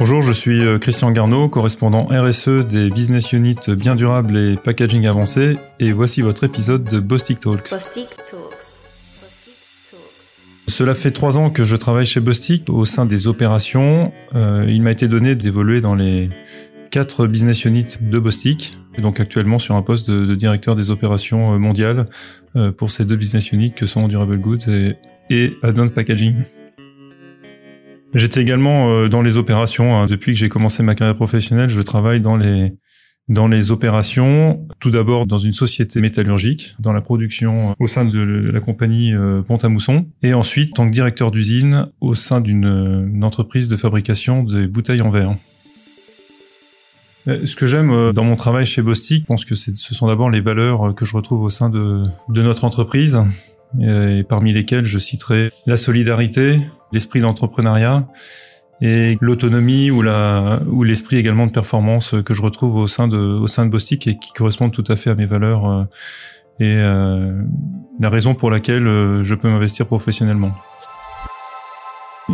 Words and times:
Bonjour, 0.00 0.22
je 0.22 0.32
suis 0.32 0.64
euh, 0.64 0.78
Christian 0.78 1.10
Garneau, 1.10 1.50
correspondant 1.50 2.06
RSE 2.06 2.66
des 2.66 2.88
business 2.88 3.34
units 3.34 3.68
bien 3.76 3.96
durables 3.96 4.38
et 4.38 4.56
packaging 4.56 5.06
avancé, 5.06 5.58
et 5.78 5.92
voici 5.92 6.22
votre 6.22 6.42
épisode 6.42 6.84
de 6.84 7.00
Bostik 7.00 7.38
Talks. 7.40 7.70
Bostik 7.70 8.08
Talks. 8.16 8.64
Cela 10.68 10.94
fait 10.94 11.10
trois 11.10 11.36
ans 11.36 11.50
que 11.50 11.64
je 11.64 11.76
travaille 11.76 12.06
chez 12.06 12.20
Bostik 12.20 12.70
au 12.70 12.86
sein 12.86 13.04
des 13.04 13.26
opérations. 13.26 14.10
Euh, 14.34 14.64
il 14.66 14.80
m'a 14.80 14.92
été 14.92 15.06
donné 15.06 15.34
d'évoluer 15.34 15.82
dans 15.82 15.94
les 15.94 16.30
quatre 16.90 17.26
business 17.26 17.66
units 17.66 17.98
de 18.00 18.18
Bostik, 18.18 18.78
donc 18.96 19.20
actuellement 19.20 19.58
sur 19.58 19.74
un 19.74 19.82
poste 19.82 20.10
de, 20.10 20.24
de 20.24 20.34
directeur 20.34 20.76
des 20.76 20.90
opérations 20.90 21.52
euh, 21.52 21.58
mondiales 21.58 22.08
euh, 22.56 22.72
pour 22.72 22.90
ces 22.90 23.04
deux 23.04 23.16
business 23.16 23.52
units 23.52 23.74
que 23.74 23.84
sont 23.84 24.08
Durable 24.08 24.38
Goods 24.38 24.66
et, 24.66 24.94
et 25.28 25.58
Advanced 25.62 25.94
Packaging. 25.94 26.36
J'étais 28.14 28.40
également 28.40 28.90
euh, 28.90 29.08
dans 29.08 29.22
les 29.22 29.36
opérations. 29.36 29.96
hein. 29.96 30.06
Depuis 30.06 30.32
que 30.32 30.38
j'ai 30.38 30.48
commencé 30.48 30.82
ma 30.82 30.94
carrière 30.94 31.16
professionnelle, 31.16 31.68
je 31.68 31.82
travaille 31.82 32.20
dans 32.20 32.36
les 32.36 32.72
dans 33.28 33.46
les 33.46 33.70
opérations. 33.70 34.66
Tout 34.80 34.90
d'abord 34.90 35.26
dans 35.26 35.38
une 35.38 35.52
société 35.52 36.00
métallurgique, 36.00 36.74
dans 36.80 36.92
la 36.92 37.00
production 37.00 37.70
euh, 37.70 37.74
au 37.78 37.86
sein 37.86 38.04
de 38.04 38.18
la 38.52 38.60
compagnie 38.60 39.14
euh, 39.14 39.42
Pont-à-Mousson, 39.42 40.06
et 40.22 40.34
ensuite 40.34 40.72
en 40.72 40.82
tant 40.82 40.86
que 40.86 40.92
directeur 40.92 41.30
d'usine 41.30 41.86
au 42.00 42.14
sein 42.14 42.40
d'une 42.40 43.10
une 43.14 43.22
entreprise 43.22 43.68
de 43.68 43.76
fabrication 43.76 44.42
des 44.42 44.66
bouteilles 44.66 45.02
en 45.02 45.10
verre. 45.10 45.36
Ce 47.26 47.54
que 47.54 47.66
j'aime 47.66 48.12
dans 48.12 48.24
mon 48.24 48.34
travail 48.34 48.64
chez 48.64 48.80
Bostik, 48.80 49.22
je 49.22 49.26
pense 49.26 49.44
que 49.44 49.54
ce 49.54 49.94
sont 49.94 50.08
d'abord 50.08 50.30
les 50.30 50.40
valeurs 50.40 50.94
que 50.94 51.04
je 51.04 51.14
retrouve 51.14 51.42
au 51.42 51.50
sein 51.50 51.68
de, 51.68 52.02
de 52.30 52.42
notre 52.42 52.64
entreprise, 52.64 53.22
et 53.78 54.24
parmi 54.26 54.54
lesquelles 54.54 54.86
je 54.86 54.98
citerai 54.98 55.52
la 55.66 55.76
solidarité, 55.76 56.58
l'esprit 56.92 57.20
d'entrepreneuriat 57.20 58.06
et 58.82 59.18
l'autonomie 59.20 59.90
ou 59.90 60.00
la 60.00 60.60
ou 60.66 60.84
l'esprit 60.84 61.16
également 61.16 61.46
de 61.46 61.52
performance 61.52 62.14
que 62.24 62.32
je 62.32 62.42
retrouve 62.42 62.76
au 62.76 62.86
sein 62.86 63.08
de 63.08 63.18
au 63.18 63.46
sein 63.46 63.66
de 63.66 63.70
Bostik 63.70 64.06
et 64.06 64.18
qui 64.18 64.32
correspondent 64.32 64.72
tout 64.72 64.84
à 64.88 64.96
fait 64.96 65.10
à 65.10 65.14
mes 65.14 65.26
valeurs 65.26 65.68
euh, 65.68 65.84
et 66.60 66.76
euh, 66.76 67.42
la 67.98 68.08
raison 68.10 68.34
pour 68.34 68.50
laquelle 68.50 68.86
euh, 68.86 69.24
je 69.24 69.34
peux 69.34 69.48
m'investir 69.48 69.86
professionnellement. 69.86 70.52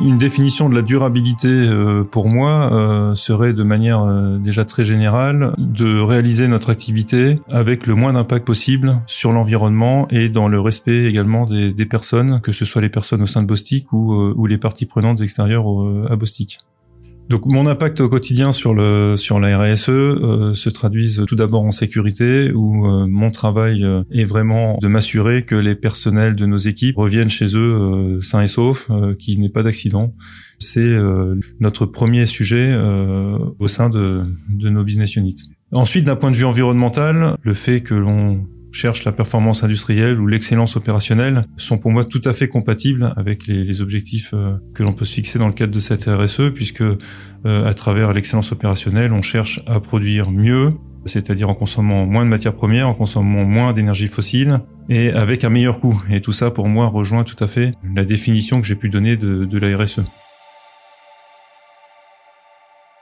Une 0.05 0.19
définition 0.19 0.69
de 0.69 0.75
la 0.75 0.83
durabilité 0.83 1.48
euh, 1.48 2.05
pour 2.05 2.28
moi 2.28 2.72
euh, 2.72 3.14
serait 3.14 3.52
de 3.52 3.62
manière 3.62 4.03
euh, 4.03 4.38
déjà 4.38 4.64
très 4.64 4.84
générale 4.84 5.55
de 5.58 6.00
réaliser 6.00 6.48
notre 6.48 6.70
activité 6.70 7.41
avec 7.50 7.86
le 7.86 7.94
moins 7.94 8.12
d'impact 8.12 8.47
possible 8.47 9.00
sur 9.06 9.33
l'environnement 9.33 10.06
et 10.11 10.28
dans 10.28 10.48
le 10.48 10.61
respect 10.61 11.06
également 11.06 11.47
des, 11.47 11.86
personnes, 11.86 12.41
que 12.41 12.53
ce 12.53 12.64
soit 12.64 12.83
les 12.83 12.88
personnes 12.88 13.22
au 13.22 13.27
sein 13.27 13.42
de 13.42 13.47
Bostik 13.47 13.92
ou, 13.92 14.47
les 14.47 14.58
parties 14.58 14.86
prenantes 14.86 15.20
extérieures 15.20 15.66
à 16.10 16.16
Bostik. 16.16 16.58
Donc 17.28 17.44
mon 17.46 17.66
impact 17.66 18.00
au 18.00 18.08
quotidien 18.08 18.52
sur 18.52 18.72
le 18.72 19.16
sur 19.16 19.41
la 19.41 19.58
RSE 19.58 19.88
euh, 19.88 20.55
se 20.55 20.70
traduise 20.70 21.24
tout 21.27 21.34
d'abord 21.34 21.62
en 21.62 21.72
sécurité 21.72 22.52
où 22.52 22.86
euh, 22.86 23.06
mon 23.08 23.32
travail 23.32 23.84
euh, 23.84 24.05
est 24.12 24.24
vraiment 24.24 24.78
de 24.80 24.86
m'assurer 24.86 25.44
que 25.44 25.56
les 25.56 25.74
personnels 25.74 26.36
de 26.36 26.47
nos 26.47 26.58
équipes 26.58 26.97
reviennent 26.97 27.28
chez 27.28 27.56
eux 27.56 27.74
euh, 27.74 28.20
sains 28.20 28.42
et 28.42 28.47
saufs, 28.47 28.88
euh, 28.91 29.14
qu'il 29.14 29.41
n'y 29.41 29.47
ait 29.47 29.50
pas 29.50 29.64
d'accident. 29.64 30.14
C'est 30.58 30.97
notre 31.60 31.84
premier 31.84 32.24
sujet 32.24 32.74
au 33.58 33.69
sein 33.69 33.91
de, 33.91 34.22
de 34.48 34.70
nos 34.70 34.84
business 34.84 35.14
units. 35.16 35.50
Ensuite, 35.70 36.06
d'un 36.06 36.16
point 36.16 36.30
de 36.30 36.36
vue 36.36 36.47
environnemental, 36.47 37.36
le 37.42 37.52
fait 37.52 37.82
que 37.82 37.94
l'on 37.94 38.47
cherche 38.77 39.05
la 39.05 39.12
performance 39.12 39.64
industrielle 39.64 40.20
ou 40.20 40.27
l'excellence 40.27 40.77
opérationnelle 40.77 41.46
sont 41.56 41.78
pour 41.78 41.91
moi 41.91 42.05
tout 42.05 42.20
à 42.24 42.32
fait 42.32 42.48
compatibles 42.48 43.12
avec 43.16 43.46
les, 43.46 43.80
objectifs 43.80 44.30
euh, 44.34 44.56
que 44.74 44.82
l'on 44.82 44.92
peut 44.92 45.05
se 45.05 45.14
fixer 45.14 45.38
dans 45.38 45.46
le 45.46 45.52
cadre 45.52 45.72
de 45.72 45.80
cette 45.80 46.05
RSE, 46.05 46.52
puisque 46.55 46.82
euh, 46.82 46.97
à 47.44 47.74
travers 47.74 48.12
l'excellence 48.12 48.52
opérationnelle, 48.52 49.12
on 49.12 49.22
cherche 49.22 49.62
à 49.66 49.80
produire 49.80 50.30
mieux, 50.30 50.70
c'est-à-dire 51.04 51.48
en 51.48 51.54
consommant 51.54 52.06
moins 52.06 52.24
de 52.24 52.30
matières 52.30 52.54
premières, 52.54 52.88
en 52.88 52.94
consommant 52.94 53.44
moins 53.44 53.72
d'énergie 53.72 54.08
fossile 54.08 54.60
et 54.88 55.10
avec 55.10 55.44
un 55.44 55.50
meilleur 55.50 55.81
coût. 55.81 56.03
Et 56.10 56.20
tout 56.20 56.32
ça, 56.32 56.50
pour 56.50 56.69
moi, 56.69 56.88
rejoint 56.88 57.25
tout 57.25 57.43
à 57.43 57.47
fait 57.47 57.72
la 57.94 58.04
définition 58.04 58.60
que 58.60 58.66
j'ai 58.66 58.76
pu 58.76 58.88
donner 58.88 59.16
de, 59.16 59.44
de 59.44 59.58
la 59.58 59.76
RSE. 59.76 60.03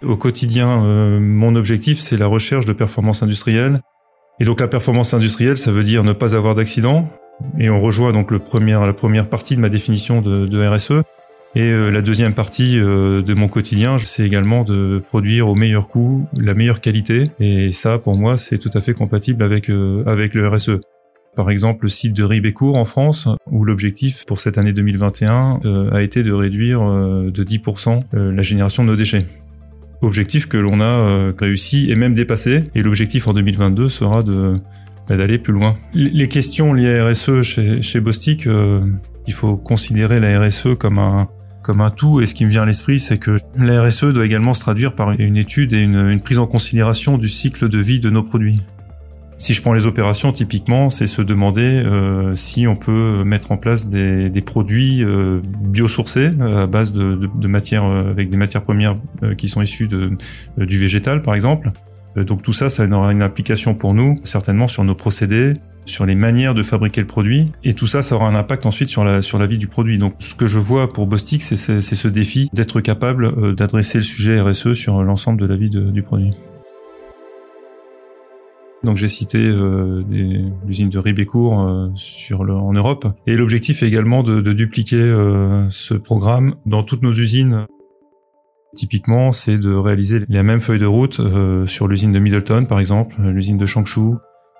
Au 0.02 0.16
quotidien, 0.16 0.84
euh, 0.84 1.18
mon 1.18 1.54
objectif, 1.54 1.98
c'est 1.98 2.16
la 2.16 2.26
recherche 2.26 2.66
de 2.66 2.72
performance 2.72 3.22
industrielle. 3.22 3.80
Et 4.40 4.44
donc 4.44 4.60
la 4.60 4.68
performance 4.68 5.14
industrielle, 5.14 5.56
ça 5.56 5.70
veut 5.70 5.84
dire 5.84 6.04
ne 6.04 6.12
pas 6.12 6.34
avoir 6.36 6.54
d'accident. 6.54 7.08
Et 7.58 7.70
on 7.70 7.80
rejoint 7.80 8.12
donc 8.12 8.30
le 8.30 8.38
premier, 8.38 8.72
la 8.72 8.92
première 8.92 9.28
partie 9.28 9.56
de 9.56 9.60
ma 9.60 9.68
définition 9.68 10.20
de, 10.20 10.46
de 10.46 10.66
RSE. 10.66 11.02
Et 11.56 11.62
euh, 11.70 11.90
la 11.90 12.02
deuxième 12.02 12.34
partie 12.34 12.78
euh, 12.78 13.22
de 13.22 13.34
mon 13.34 13.46
quotidien, 13.46 13.96
c'est 13.98 14.26
également 14.26 14.64
de 14.64 15.00
produire 15.06 15.48
au 15.48 15.54
meilleur 15.54 15.86
coût, 15.86 16.26
la 16.36 16.54
meilleure 16.54 16.80
qualité. 16.80 17.24
Et 17.38 17.70
ça, 17.70 17.98
pour 17.98 18.16
moi, 18.16 18.36
c'est 18.36 18.58
tout 18.58 18.70
à 18.74 18.80
fait 18.80 18.92
compatible 18.92 19.44
avec, 19.44 19.70
euh, 19.70 20.02
avec 20.06 20.34
le 20.34 20.48
RSE. 20.48 20.80
Par 21.34 21.50
exemple, 21.50 21.84
le 21.84 21.88
site 21.88 22.12
de 22.12 22.22
Ribécourt 22.22 22.76
en 22.76 22.84
France, 22.84 23.28
où 23.50 23.64
l'objectif 23.64 24.24
pour 24.24 24.38
cette 24.38 24.56
année 24.56 24.72
2021 24.72 25.60
euh, 25.64 25.90
a 25.90 26.02
été 26.02 26.22
de 26.22 26.32
réduire 26.32 26.80
de 26.80 27.44
10% 27.44 28.02
euh, 28.14 28.32
la 28.32 28.42
génération 28.42 28.84
de 28.84 28.90
nos 28.90 28.96
déchets. 28.96 29.26
Objectif 30.04 30.46
que 30.46 30.56
l'on 30.56 30.80
a 30.80 30.84
euh, 30.84 31.32
réussi 31.38 31.90
et 31.90 31.94
même 31.94 32.12
dépassé. 32.12 32.64
Et 32.74 32.82
l'objectif 32.82 33.26
en 33.26 33.32
2022 33.32 33.88
sera 33.88 34.22
de 34.22 34.54
bah, 35.08 35.16
d'aller 35.16 35.38
plus 35.38 35.52
loin. 35.52 35.76
Les 35.94 36.28
questions 36.28 36.72
liées 36.72 36.98
à 36.98 37.08
RSE 37.08 37.42
chez, 37.42 37.82
chez 37.82 38.00
Bostik, 38.00 38.46
euh, 38.46 38.80
il 39.26 39.32
faut 39.32 39.56
considérer 39.56 40.20
la 40.20 40.40
RSE 40.40 40.76
comme 40.78 40.98
un 40.98 41.90
tout. 41.90 42.20
Et 42.20 42.26
ce 42.26 42.34
qui 42.34 42.46
me 42.46 42.50
vient 42.50 42.62
à 42.62 42.66
l'esprit, 42.66 42.98
c'est 42.98 43.18
que 43.18 43.38
la 43.56 43.82
RSE 43.82 44.04
doit 44.04 44.24
également 44.24 44.54
se 44.54 44.60
traduire 44.60 44.94
par 44.94 45.12
une 45.12 45.36
étude 45.36 45.72
et 45.72 45.80
une 45.80 46.20
prise 46.20 46.38
en 46.38 46.46
considération 46.46 47.18
du 47.18 47.28
cycle 47.28 47.68
de 47.68 47.78
vie 47.78 48.00
de 48.00 48.10
nos 48.10 48.22
produits. 48.22 48.60
Si 49.38 49.52
je 49.52 49.62
prends 49.62 49.72
les 49.72 49.86
opérations, 49.86 50.32
typiquement, 50.32 50.90
c'est 50.90 51.06
se 51.06 51.20
demander 51.20 51.62
euh, 51.62 52.36
si 52.36 52.66
on 52.66 52.76
peut 52.76 53.24
mettre 53.24 53.52
en 53.52 53.56
place 53.56 53.88
des, 53.88 54.30
produits 54.42 55.02
euh, 55.02 55.40
biosourcés 55.60 56.30
euh, 56.40 56.64
à 56.64 56.66
base 56.66 56.92
de, 56.92 57.46
matières 57.46 57.84
avec 57.84 58.30
des 58.30 58.36
matières 58.36 58.62
premières 58.62 58.96
qui 59.36 59.48
sont 59.48 59.62
issues 59.62 59.88
du 60.56 60.78
végétal, 60.78 61.22
par 61.22 61.34
exemple. 61.34 61.70
Donc 62.16 62.42
tout 62.42 62.52
ça, 62.52 62.70
ça 62.70 62.86
aura 62.86 63.10
une 63.10 63.22
application 63.22 63.74
pour 63.74 63.92
nous, 63.92 64.20
certainement 64.22 64.68
sur 64.68 64.84
nos 64.84 64.94
procédés, 64.94 65.54
sur 65.84 66.06
les 66.06 66.14
manières 66.14 66.54
de 66.54 66.62
fabriquer 66.62 67.00
le 67.00 67.08
produit, 67.08 67.50
et 67.64 67.74
tout 67.74 67.88
ça, 67.88 68.02
ça 68.02 68.14
aura 68.14 68.28
un 68.28 68.36
impact 68.36 68.66
ensuite 68.66 68.88
sur 68.88 69.04
la 69.04 69.20
sur 69.20 69.38
la 69.38 69.46
vie 69.46 69.58
du 69.58 69.66
produit. 69.66 69.98
Donc 69.98 70.14
ce 70.20 70.34
que 70.36 70.46
je 70.46 70.60
vois 70.60 70.92
pour 70.92 71.06
Bostik, 71.06 71.42
c'est 71.42 71.56
ce 71.56 72.08
défi 72.08 72.48
d'être 72.52 72.80
capable 72.80 73.54
d'adresser 73.56 73.98
le 73.98 74.04
sujet 74.04 74.40
RSE 74.40 74.74
sur 74.74 75.02
l'ensemble 75.02 75.40
de 75.40 75.46
la 75.46 75.56
vie 75.56 75.70
du 75.70 76.02
produit. 76.02 76.30
Donc 78.84 78.96
j'ai 78.96 79.08
cité 79.08 79.38
euh, 79.38 80.02
l'usine 80.66 80.90
de 80.90 80.98
Ribécourt 80.98 81.60
euh, 81.60 81.88
sur 81.94 82.44
le, 82.44 82.54
en 82.54 82.72
Europe, 82.72 83.06
et 83.26 83.34
l'objectif 83.34 83.82
est 83.82 83.86
également 83.88 84.22
de, 84.22 84.40
de 84.40 84.52
dupliquer 84.52 85.00
euh, 85.00 85.66
ce 85.70 85.94
programme 85.94 86.56
dans 86.66 86.82
toutes 86.82 87.02
nos 87.02 87.12
usines 87.12 87.66
Typiquement, 88.76 89.30
c'est 89.30 89.56
de 89.56 89.72
réaliser 89.72 90.22
la 90.28 90.42
même 90.42 90.60
feuille 90.60 90.80
de 90.80 90.86
route 90.86 91.20
euh, 91.20 91.64
sur 91.64 91.86
l'usine 91.86 92.10
de 92.10 92.18
Middleton, 92.18 92.64
par 92.64 92.80
exemple, 92.80 93.14
l'usine 93.22 93.56
de 93.56 93.66
Changshu, 93.66 94.14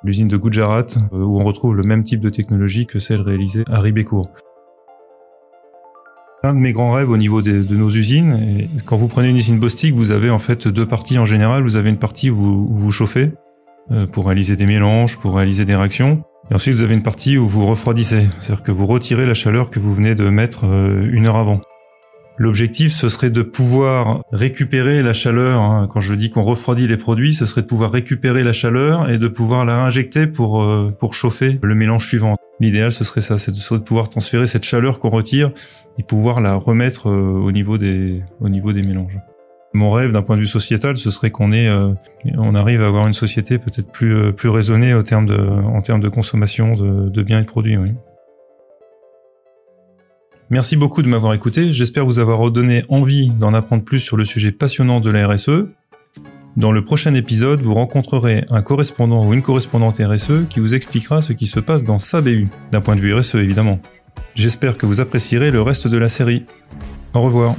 l'usine 0.05 0.29
de 0.29 0.37
Gujarat, 0.37 0.87
euh, 1.13 1.17
où 1.19 1.41
on 1.41 1.45
retrouve 1.45 1.75
le 1.75 1.83
même 1.83 2.05
type 2.05 2.21
de 2.21 2.31
technologie 2.31 2.87
que 2.87 3.01
celle 3.01 3.21
réalisée 3.23 3.65
à 3.67 3.81
Ribécourt. 3.81 4.31
Un 6.45 6.55
de 6.55 6.61
mes 6.61 6.73
grands 6.73 6.93
rêves 6.93 7.11
au 7.11 7.17
niveau 7.17 7.43
des- 7.43 7.65
de 7.65 7.75
nos 7.75 7.91
usines, 7.91 8.69
quand 8.85 8.97
vous 8.97 9.09
prenez 9.09 9.31
une 9.31 9.37
usine 9.37 9.59
Bostik, 9.59 9.93
vous 9.95 10.13
avez 10.13 10.31
en 10.31 10.39
fait 10.39 10.69
deux 10.69 10.87
parties 10.87 11.19
en 11.19 11.25
général. 11.25 11.65
Vous 11.65 11.75
avez 11.77 11.91
une 11.91 11.99
partie 11.99 12.31
où 12.31 12.37
vous, 12.37 12.69
où 12.71 12.77
vous 12.77 12.93
chauffez 12.93 13.33
pour 14.13 14.27
réaliser 14.27 14.57
des 14.57 14.67
mélanges, 14.67 15.19
pour 15.19 15.37
réaliser 15.37 15.65
des 15.65 15.77
réactions. 15.77 16.23
Et 16.51 16.55
ensuite, 16.55 16.75
vous 16.75 16.83
avez 16.83 16.95
une 16.95 17.03
partie 17.03 17.39
où 17.39 17.49
vous 17.49 17.65
refroidissez, 17.65 18.27
c'est-à-dire 18.39 18.63
que 18.63 18.73
vous 18.73 18.87
retirez 18.87 19.25
la 19.25 19.35
chaleur 19.35 19.71
que 19.71 19.81
vous 19.81 19.95
venez 19.95 20.15
de 20.15 20.29
mettre 20.29 20.67
euh, 20.67 21.09
une 21.11 21.27
heure 21.27 21.37
avant. 21.37 21.61
L'objectif, 22.37 22.93
ce 22.93 23.09
serait 23.09 23.31
de 23.31 23.43
pouvoir 23.43 24.23
récupérer 24.33 25.03
la 25.03 25.13
chaleur. 25.13 25.63
hein. 25.63 25.89
Quand 25.91 26.01
je 26.01 26.15
dis 26.15 26.31
qu'on 26.31 26.43
refroidit 26.43 26.87
les 26.87 26.97
produits, 26.97 27.33
ce 27.33 27.47
serait 27.47 27.63
de 27.63 27.67
pouvoir 27.67 27.93
récupérer 27.93 28.43
la 28.43 28.53
chaleur 28.53 29.09
et 29.09 29.19
de 29.19 29.29
pouvoir 29.29 29.65
la 29.65 29.77
réinjecter 29.79 30.27
pour 30.27 30.63
euh, 30.63 30.95
pour 30.99 31.15
chauffer 31.15 31.59
le 31.63 31.75
mélange 31.75 32.07
suivant. 32.07 32.37
L'idéal, 32.61 32.93
ce 32.93 33.05
serait 33.05 33.21
ça, 33.21 33.39
c'est 33.39 33.53
de, 33.53 33.79
pouvoir 33.79 34.09
transférer 34.09 34.47
cette 34.47 34.65
chaleur 34.65 34.99
qu'on 35.01 35.11
retire 35.11 35.53
et 35.99 36.03
pouvoir 36.03 36.41
la 36.41 36.57
remettre 36.57 37.09
euh, 37.09 37.41
au 37.41 37.53
niveau 37.53 37.79
des 37.79 38.23
au 38.41 38.49
niveau 38.49 38.73
des 38.73 38.83
mélanges. 38.83 39.17
Mon 39.75 39.91
rêve, 39.91 40.13
d'un 40.13 40.23
point 40.23 40.37
de 40.37 40.41
vue 40.41 40.47
sociétal, 40.47 40.97
ce 40.97 41.11
serait 41.11 41.31
qu'on 41.31 41.53
euh, 41.53 41.95
arrive 42.55 42.81
à 42.81 42.87
avoir 42.87 43.09
une 43.09 43.15
société 43.15 43.59
peut-être 43.59 43.91
plus 43.91 44.15
euh, 44.15 44.51
raisonnée 44.51 44.95
en 44.95 45.03
termes 45.03 45.27
de 45.27 46.09
consommation 46.09 46.75
de, 46.75 47.23
biens 47.23 47.41
et 47.41 47.43
de 47.43 47.47
produits. 47.47 47.77
Merci 50.49 50.77
beaucoup 50.77 51.03
de 51.03 51.09
m'avoir 51.09 51.35
écouté. 51.35 51.73
J'espère 51.73 52.05
vous 52.05 52.21
avoir 52.21 52.39
redonné 52.39 52.85
envie 52.89 53.31
d'en 53.31 53.53
apprendre 53.53 53.83
plus 53.83 53.99
sur 53.99 54.17
le 54.17 54.25
sujet 54.25 54.53
passionnant 54.53 55.01
de 55.01 55.11
la 55.11 55.27
RSE. 55.27 55.65
Dans 56.57 56.71
le 56.71 56.85
prochain 56.85 57.13
épisode, 57.15 57.61
vous 57.61 57.75
rencontrerez 57.75 58.45
un 58.51 58.63
correspondant 58.63 59.27
ou 59.27 59.35
une 59.35 59.43
correspondante 59.43 59.99
RSE 59.99 60.47
qui 60.51 60.61
vous 60.61 60.77
expliquera 60.77 61.21
ce 61.21 61.33
qui 61.33 61.47
se 61.47 61.59
passe 61.59 61.83
dans 61.83 61.99
sa 61.99 62.21
BU, 62.21 62.47
d'un 62.71 62.81
point 62.81 62.95
de 62.95 63.01
vue 63.01 63.13
RSE 63.13 63.35
évidemment. 63.35 63.81
J'espère 64.37 64.79
que 64.79 64.87
vous 64.87 65.01
apprécierez 65.01 65.51
le 65.51 65.63
reste 65.63 65.89
de 65.89 65.99
la 65.99 66.09
série. 66.09 66.45
Au 67.13 67.23
revoir. 67.23 67.57